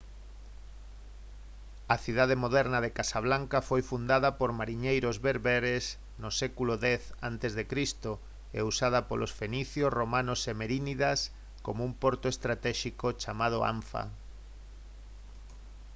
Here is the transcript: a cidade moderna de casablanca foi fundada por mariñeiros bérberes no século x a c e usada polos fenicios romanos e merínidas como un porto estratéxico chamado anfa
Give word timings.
a 1.93 1.95
cidade 2.05 2.35
moderna 2.43 2.79
de 2.85 2.95
casablanca 2.99 3.59
foi 3.69 3.81
fundada 3.91 4.29
por 4.39 4.49
mariñeiros 4.59 5.17
bérberes 5.27 5.83
no 6.21 6.29
século 6.41 6.73
x 6.83 6.85
a 7.27 7.29
c 7.55 7.55
e 8.57 8.59
usada 8.71 8.99
polos 9.09 9.35
fenicios 9.39 9.95
romanos 9.99 10.41
e 10.51 10.53
merínidas 10.61 11.19
como 11.65 11.79
un 11.89 11.93
porto 12.01 12.25
estratéxico 12.33 13.07
chamado 13.21 13.57
anfa 13.73 14.03